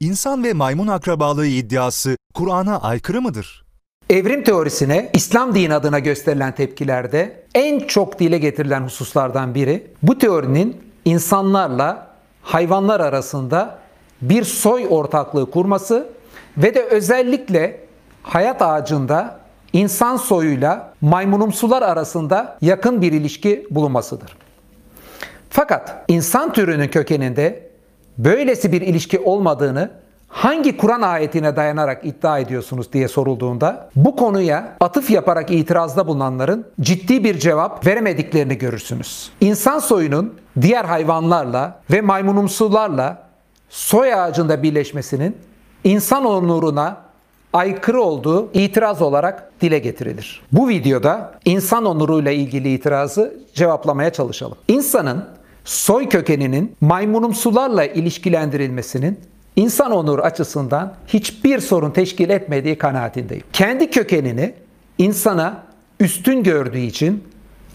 [0.00, 3.64] İnsan ve maymun akrabalığı iddiası Kur'an'a aykırı mıdır?
[4.10, 10.76] Evrim teorisine İslam dini adına gösterilen tepkilerde en çok dile getirilen hususlardan biri bu teorinin
[11.04, 12.10] insanlarla
[12.42, 13.78] hayvanlar arasında
[14.22, 16.08] bir soy ortaklığı kurması
[16.56, 17.80] ve de özellikle
[18.22, 19.40] hayat ağacında
[19.72, 24.36] insan soyuyla maymunumsular arasında yakın bir ilişki bulunmasıdır.
[25.50, 27.63] Fakat insan türünün kökeninde
[28.18, 29.90] böylesi bir ilişki olmadığını
[30.28, 37.24] hangi Kur'an ayetine dayanarak iddia ediyorsunuz diye sorulduğunda bu konuya atıf yaparak itirazda bulunanların ciddi
[37.24, 39.30] bir cevap veremediklerini görürsünüz.
[39.40, 43.22] İnsan soyunun diğer hayvanlarla ve maymunumsularla
[43.68, 45.36] soy ağacında birleşmesinin
[45.84, 46.96] insan onuruna
[47.52, 50.42] aykırı olduğu itiraz olarak dile getirilir.
[50.52, 54.58] Bu videoda insan onuruyla ilgili itirazı cevaplamaya çalışalım.
[54.68, 55.24] İnsanın
[55.64, 59.20] soy kökeninin maymunumsularla ilişkilendirilmesinin
[59.56, 63.44] insan onuru açısından hiçbir sorun teşkil etmediği kanaatindeyim.
[63.52, 64.54] Kendi kökenini
[64.98, 65.62] insana
[66.00, 67.24] üstün gördüğü için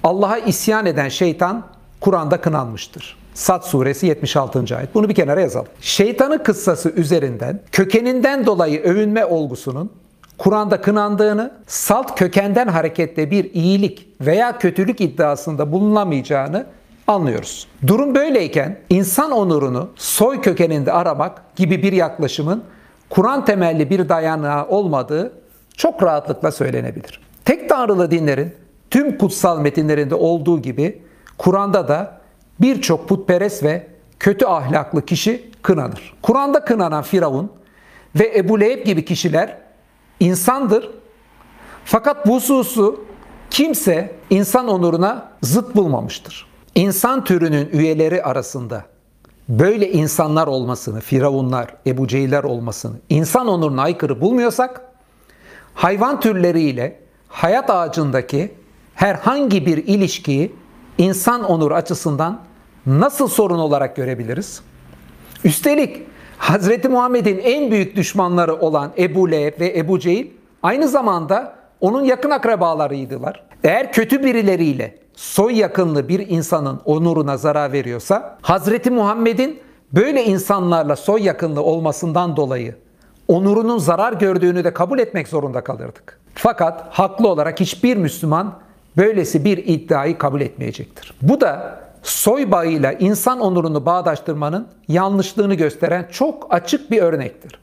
[0.04, 1.64] Allah'a isyan eden şeytan
[2.02, 3.18] Kur'an'da kınanmıştır.
[3.34, 4.78] Sad suresi 76.
[4.78, 4.96] ayet.
[4.96, 5.68] Bunu bir kenara yazalım.
[5.82, 9.92] Şeytanın kıssası üzerinden kökeninden dolayı övünme olgusunun
[10.38, 16.66] Kur'an'da kınandığını, salt kökenden hareketle bir iyilik veya kötülük iddiasında bulunamayacağını
[17.10, 17.68] anlıyoruz.
[17.88, 22.64] Durum böyleyken insan onurunu soy kökeninde aramak gibi bir yaklaşımın
[23.10, 25.34] Kur'an temelli bir dayanağı olmadığı
[25.78, 27.22] çok rahatlıkla söylenebilir.
[27.46, 28.56] Tek tanrılı dinlerin
[28.90, 31.02] tüm kutsal metinlerinde olduğu gibi
[31.38, 32.20] Kur'an'da da
[32.62, 33.88] birçok putperest ve
[34.20, 36.14] kötü ahlaklı kişi kınanır.
[36.22, 37.52] Kur'an'da kınanan Firavun
[38.16, 39.58] ve Ebu Leheb gibi kişiler
[40.20, 40.90] insandır.
[41.86, 43.06] Fakat bu hususu
[43.50, 46.49] kimse insan onuruna zıt bulmamıştır.
[46.76, 48.84] İnsan türünün üyeleri arasında
[49.50, 54.82] böyle insanlar olmasını, Firavunlar, Ebu Cehiller olmasını insan onuruna aykırı bulmuyorsak,
[55.74, 58.54] hayvan türleriyle hayat ağacındaki
[58.96, 60.56] herhangi bir ilişkiyi
[60.98, 62.42] insan onur açısından
[62.86, 64.62] nasıl sorun olarak görebiliriz?
[65.44, 66.02] Üstelik
[66.40, 66.86] Hz.
[66.90, 70.28] Muhammed'in en büyük düşmanları olan Ebu Leheb ve Ebu Cehil
[70.64, 73.44] aynı zamanda onun yakın akrabalarıydılar.
[73.64, 79.60] Eğer kötü birileriyle soy yakınlığı bir insanın onuruna zarar veriyorsa Hazreti Muhammed'in
[79.94, 82.76] böyle insanlarla soy yakınlığı olmasından dolayı
[83.28, 86.20] onurunun zarar gördüğünü de kabul etmek zorunda kalırdık.
[86.36, 88.54] Fakat haklı olarak hiçbir Müslüman
[88.98, 91.14] böylesi bir iddiayı kabul etmeyecektir.
[91.22, 97.60] Bu da soy bağıyla insan onurunu bağdaştırmanın yanlışlığını gösteren çok açık bir örnektir.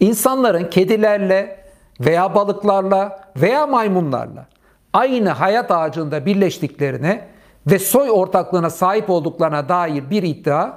[0.00, 1.64] İnsanların kedilerle
[2.00, 4.46] veya balıklarla veya maymunlarla
[4.92, 7.26] aynı hayat ağacında birleştiklerine
[7.66, 10.72] ve soy ortaklığına sahip olduklarına dair bir iddia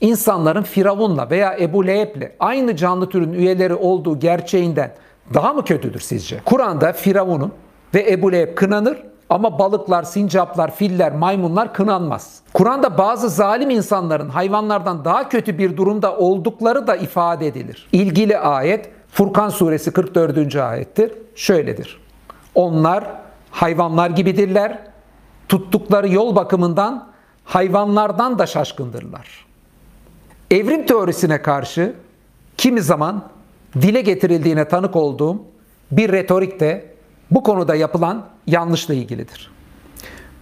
[0.00, 4.94] insanların Firavun'la veya Ebu Leheb'le aynı canlı türün üyeleri olduğu gerçeğinden
[5.34, 6.40] daha mı kötüdür sizce?
[6.44, 7.52] Kur'an'da Firavun'un
[7.94, 12.40] ve Ebu Leheb kınanır ama balıklar, sincaplar, filler, maymunlar kınanmaz.
[12.52, 17.88] Kur'an'da bazı zalim insanların hayvanlardan daha kötü bir durumda oldukları da ifade edilir.
[17.92, 20.56] İlgili ayet Furkan suresi 44.
[20.56, 21.12] ayettir.
[21.38, 22.00] Şöyledir.
[22.54, 23.04] Onlar
[23.50, 24.78] hayvanlar gibidirler.
[25.48, 27.08] Tuttukları yol bakımından
[27.44, 29.46] hayvanlardan da şaşkındırlar.
[30.50, 31.94] Evrim teorisine karşı
[32.56, 33.28] kimi zaman
[33.74, 35.42] dile getirildiğine tanık olduğum
[35.90, 36.94] bir retorik de
[37.30, 39.50] bu konuda yapılan yanlışla ilgilidir.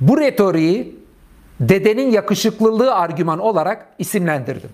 [0.01, 1.01] Bu retoriği
[1.61, 4.71] dedenin yakışıklılığı argüman olarak isimlendirdim.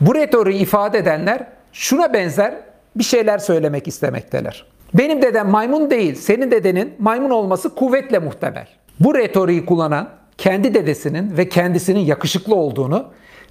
[0.00, 2.54] Bu retoriği ifade edenler şuna benzer
[2.96, 4.69] bir şeyler söylemek istemekteler.
[4.94, 8.68] Benim dedem maymun değil, senin dedenin maymun olması kuvvetle muhtemel.
[9.00, 10.08] Bu retoriği kullanan
[10.38, 13.06] kendi dedesinin ve kendisinin yakışıklı olduğunu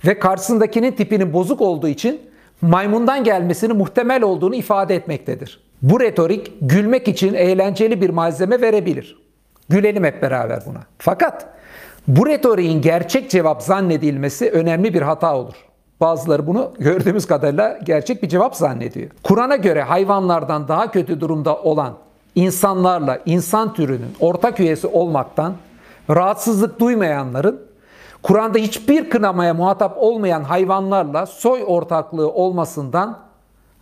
[0.08, 2.22] ve karşısındakinin tipinin bozuk olduğu için
[2.62, 5.64] maymundan gelmesini muhtemel olduğunu ifade etmektedir.
[5.82, 9.18] Bu retorik gülmek için eğlenceli bir malzeme verebilir.
[9.70, 10.80] Gülelim hep beraber buna.
[10.98, 11.48] Fakat
[12.08, 15.69] bu retoriğin gerçek cevap zannedilmesi önemli bir hata olur.
[16.01, 19.09] Bazıları bunu gördüğümüz kadarıyla gerçek bir cevap zannediyor.
[19.23, 21.93] Kur'an'a göre hayvanlardan daha kötü durumda olan
[22.35, 25.53] insanlarla insan türünün ortak üyesi olmaktan
[26.09, 27.69] rahatsızlık duymayanların
[28.23, 33.17] Kur'an'da hiçbir kınamaya muhatap olmayan hayvanlarla soy ortaklığı olmasından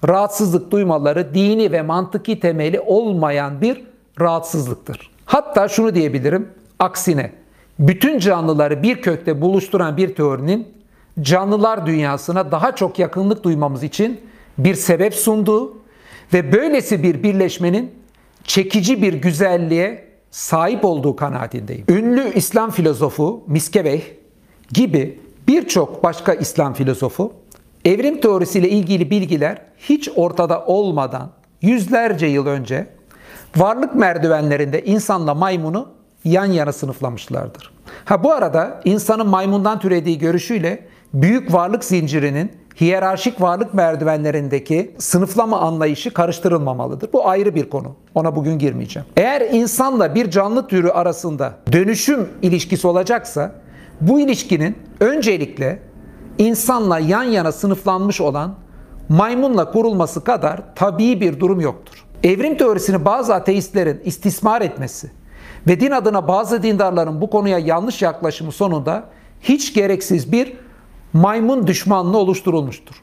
[0.07, 3.83] rahatsızlık duymaları dini ve mantıki temeli olmayan bir
[4.19, 5.11] rahatsızlıktır.
[5.25, 6.49] Hatta şunu diyebilirim,
[6.79, 7.31] aksine
[7.79, 10.76] bütün canlıları bir kökte buluşturan bir teorinin
[11.21, 14.21] canlılar dünyasına daha çok yakınlık duymamız için
[14.57, 15.77] bir sebep sunduğu
[16.33, 17.91] ve böylesi bir birleşmenin
[18.43, 21.85] çekici bir güzelliğe sahip olduğu kanaatindeyim.
[21.89, 24.01] Ünlü İslam filozofu Miskeveh
[24.71, 27.33] gibi birçok başka İslam filozofu
[27.85, 31.31] evrim teorisiyle ilgili bilgiler hiç ortada olmadan
[31.61, 32.87] yüzlerce yıl önce
[33.55, 35.87] varlık merdivenlerinde insanla maymunu
[36.23, 37.71] yan yana sınıflamışlardır.
[38.05, 40.87] Ha bu arada insanın maymundan türediği görüşüyle
[41.21, 47.13] büyük varlık zincirinin hiyerarşik varlık merdivenlerindeki sınıflama anlayışı karıştırılmamalıdır.
[47.13, 47.95] Bu ayrı bir konu.
[48.15, 49.07] Ona bugün girmeyeceğim.
[49.17, 53.51] Eğer insanla bir canlı türü arasında dönüşüm ilişkisi olacaksa
[54.01, 55.79] bu ilişkinin öncelikle
[56.37, 58.55] insanla yan yana sınıflanmış olan
[59.09, 62.05] maymunla kurulması kadar tabii bir durum yoktur.
[62.23, 65.11] Evrim teorisini bazı ateistlerin istismar etmesi
[65.67, 69.03] ve din adına bazı dindarların bu konuya yanlış yaklaşımı sonunda
[69.41, 70.66] hiç gereksiz bir
[71.13, 72.95] maymun düşmanlığı oluşturulmuştur.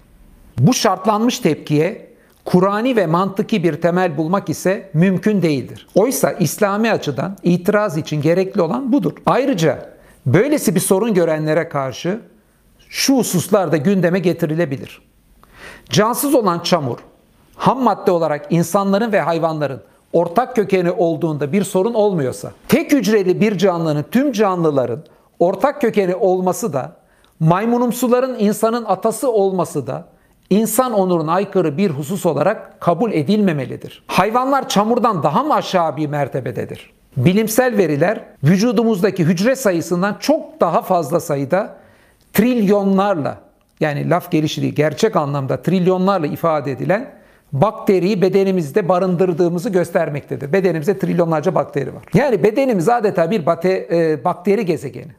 [0.58, 2.14] Bu şartlanmış tepkiye
[2.44, 5.86] Kur'ani ve mantıki bir temel bulmak ise mümkün değildir.
[5.94, 9.12] Oysa İslami açıdan itiraz için gerekli olan budur.
[9.26, 9.90] Ayrıca
[10.26, 12.20] böylesi bir sorun görenlere karşı
[12.88, 15.02] şu hususlar da gündeme getirilebilir.
[15.88, 16.98] Cansız olan çamur,
[17.56, 23.58] ham madde olarak insanların ve hayvanların ortak kökeni olduğunda bir sorun olmuyorsa, tek hücreli bir
[23.58, 25.04] canlının tüm canlıların
[25.38, 26.96] ortak kökeni olması da,
[27.40, 30.08] maymunumsuların insanın atası olması da
[30.50, 34.04] insan onuruna aykırı bir husus olarak kabul edilmemelidir.
[34.06, 36.92] Hayvanlar çamurdan daha mı aşağı bir mertebededir?
[37.16, 41.76] Bilimsel veriler vücudumuzdaki hücre sayısından çok daha fazla sayıda
[42.32, 43.38] trilyonlarla
[43.80, 47.10] yani laf gelişi değil gerçek anlamda trilyonlarla ifade edilen
[47.52, 50.52] bakteriyi bedenimizde barındırdığımızı göstermektedir.
[50.52, 52.02] Bedenimizde trilyonlarca bakteri var.
[52.14, 55.12] Yani bedenimiz adeta bir bate, e, bakteri gezegeni.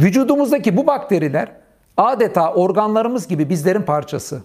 [0.00, 1.48] Vücudumuzdaki bu bakteriler
[1.96, 4.42] adeta organlarımız gibi bizlerin parçası.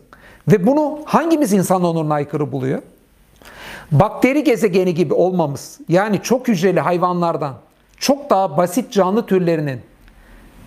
[0.48, 2.82] Ve bunu hangimiz insan onuruna aykırı buluyor?
[3.92, 7.54] Bakteri gezegeni gibi olmamız, yani çok hücreli hayvanlardan
[7.98, 9.82] çok daha basit canlı türlerinin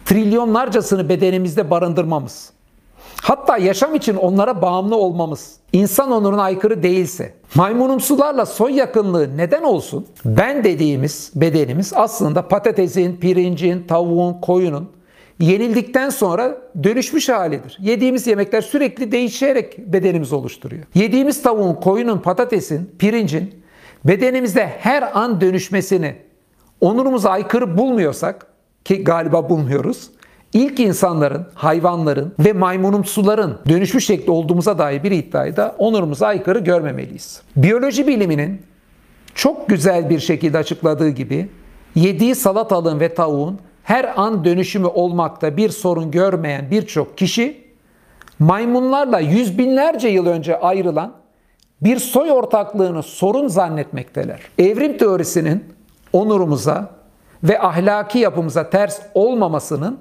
[0.04, 2.50] trilyonlarcasını bedenimizde barındırmamız,
[3.22, 10.06] hatta yaşam için onlara bağımlı olmamız insan onuruna aykırı değilse, maymunumsularla soy yakınlığı neden olsun?
[10.24, 14.90] Ben dediğimiz bedenimiz aslında patatesin, pirincin, tavuğun, koyunun
[15.40, 17.78] yenildikten sonra dönüşmüş halidir.
[17.80, 20.82] Yediğimiz yemekler sürekli değişerek bedenimizi oluşturuyor.
[20.94, 23.62] Yediğimiz tavuğun, koyunun, patatesin, pirincin
[24.04, 26.16] bedenimizde her an dönüşmesini
[26.80, 28.46] onurumuza aykırı bulmuyorsak
[28.84, 30.10] ki galiba bulmuyoruz.
[30.52, 37.42] İlk insanların, hayvanların ve maymunumsuların dönüşmüş şekli olduğumuza dair bir iddiayı da onurumuza aykırı görmemeliyiz.
[37.56, 38.62] Biyoloji biliminin
[39.34, 41.48] çok güzel bir şekilde açıkladığı gibi
[41.94, 47.64] yediği salatalığın ve tavuğun her an dönüşümü olmakta bir sorun görmeyen birçok kişi
[48.38, 51.12] maymunlarla yüz binlerce yıl önce ayrılan
[51.80, 54.40] bir soy ortaklığını sorun zannetmekteler.
[54.58, 55.64] Evrim teorisinin
[56.12, 56.90] onurumuza
[57.42, 59.98] ve ahlaki yapımıza ters olmamasının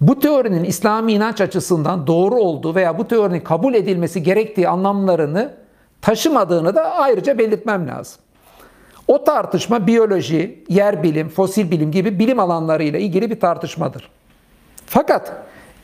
[0.00, 5.54] bu teorinin İslami inanç açısından doğru olduğu veya bu teorinin kabul edilmesi gerektiği anlamlarını
[6.02, 8.20] taşımadığını da ayrıca belirtmem lazım.
[9.08, 14.10] O tartışma biyoloji, yer bilim, fosil bilim gibi bilim alanlarıyla ilgili bir tartışmadır.
[14.86, 15.32] Fakat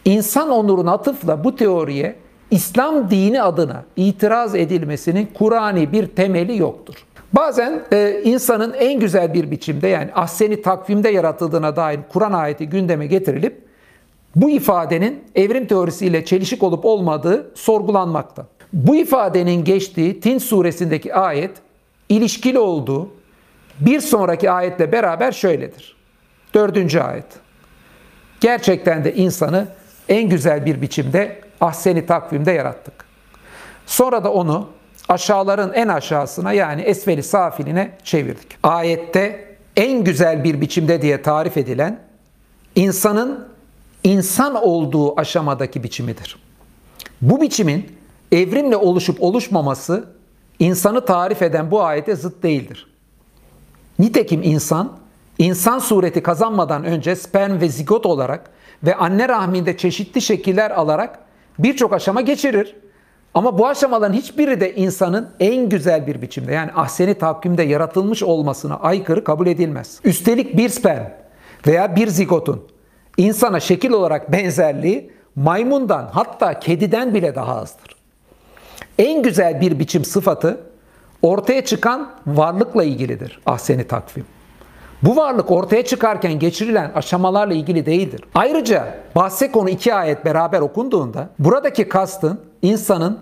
[0.05, 2.17] insan onuruna atıfla bu teoriye
[2.51, 6.95] İslam dini adına itiraz edilmesinin Kur'ani bir temeli yoktur.
[7.33, 13.07] Bazen e, insanın en güzel bir biçimde yani ahseni takvimde yaratıldığına dair Kur'an ayeti gündeme
[13.07, 13.66] getirilip
[14.37, 18.47] bu ifadenin evrim teorisiyle çelişik olup olmadığı sorgulanmakta.
[18.73, 21.51] Bu ifadenin geçtiği Tin suresindeki ayet
[22.09, 23.09] ilişkili olduğu
[23.81, 25.97] bir sonraki ayetle beraber şöyledir.
[26.55, 27.27] Dördüncü ayet.
[28.41, 29.69] Gerçekten de insanı
[30.09, 32.95] en güzel bir biçimde ahseni takvimde yarattık.
[33.87, 34.69] Sonra da onu
[35.09, 38.59] aşağıların en aşağısına yani esveli safiline çevirdik.
[38.63, 42.01] Ayette en güzel bir biçimde diye tarif edilen
[42.75, 43.56] insanın
[44.07, 46.37] insan olduğu aşamadaki biçimidir.
[47.23, 47.87] Bu biçimin
[48.33, 50.09] evrimle oluşup oluşmaması
[50.59, 52.87] insanı tarif eden bu ayete zıt değildir.
[53.99, 54.93] Nitekim insan,
[55.39, 58.51] insan sureti kazanmadan önce sperm ve zigot olarak
[58.83, 61.19] ve anne rahminde çeşitli şekiller alarak
[61.59, 62.77] birçok aşama geçirir.
[63.35, 68.77] Ama bu aşamaların hiçbiri de insanın en güzel bir biçimde yani ahseni takvimde yaratılmış olmasına
[68.77, 70.01] aykırı kabul edilmez.
[70.05, 71.05] Üstelik bir sperm
[71.67, 72.76] veya bir zigotun
[73.17, 77.97] insana şekil olarak benzerliği maymundan hatta kediden bile daha azdır.
[78.99, 80.61] En güzel bir biçim sıfatı
[81.23, 84.25] ortaya çıkan varlıkla ilgilidir ahseni takvim.
[85.03, 88.21] Bu varlık ortaya çıkarken geçirilen aşamalarla ilgili değildir.
[88.35, 93.19] Ayrıca bahse konu iki ayet beraber okunduğunda buradaki kastın insanın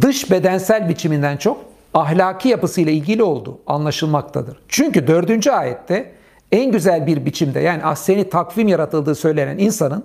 [0.00, 1.58] dış bedensel biçiminden çok
[1.94, 4.58] ahlaki yapısıyla ilgili olduğu anlaşılmaktadır.
[4.68, 6.12] Çünkü dördüncü ayette
[6.52, 10.04] en güzel bir biçimde yani ahseni takvim yaratıldığı söylenen insanın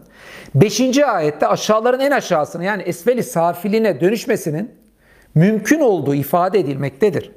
[0.55, 0.97] 5.
[0.97, 4.71] ayette aşağıların en aşağısına yani esfeli safiline dönüşmesinin
[5.35, 7.31] mümkün olduğu ifade edilmektedir.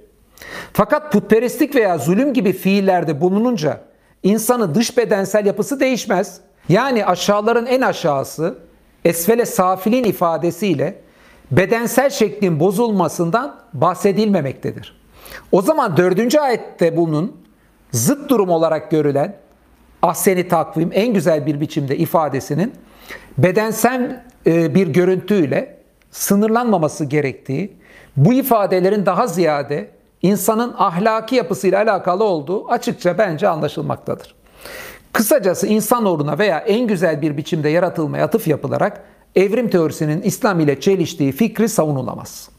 [0.73, 3.81] Fakat putperestlik veya zulüm gibi fiillerde bulununca
[4.23, 6.41] insanın dış bedensel yapısı değişmez.
[6.69, 8.59] Yani aşağıların en aşağısı
[9.05, 11.01] esfele safilin ifadesiyle
[11.51, 15.01] bedensel şeklin bozulmasından bahsedilmemektedir.
[15.53, 17.44] O zaman dördüncü ayette bunun
[17.95, 19.37] zıt durum olarak görülen
[20.03, 22.75] ahseni takvim en güzel bir biçimde ifadesinin
[23.39, 25.77] bedensel e, bir görüntüyle
[26.11, 27.77] sınırlanmaması gerektiği,
[28.17, 29.91] bu ifadelerin daha ziyade
[30.23, 34.35] insanın ahlaki yapısıyla alakalı olduğu açıkça bence anlaşılmaktadır.
[35.13, 39.05] Kısacası insanoğluna veya en güzel bir biçimde yaratılmaya atıf yapılarak
[39.37, 42.54] evrim teorisinin İslam ile çeliştiği fikri savunulamaz.